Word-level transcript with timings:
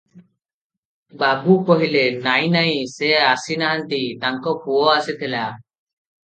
ବାବୁ 1.23 1.57
କହିଲେ– 1.67 2.01
ନାହିଁ, 2.27 2.49
ନାହିଁ 2.55 2.79
ସେ 2.95 3.11
ଆସି 3.27 3.59
ନାହାନ୍ତି, 3.65 4.01
ତାଙ୍କ 4.25 4.55
ପୁଅ 4.65 4.89
ଆସିଥିଲା। 4.97 5.45